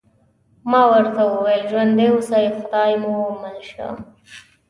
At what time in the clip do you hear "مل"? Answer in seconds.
3.41-3.57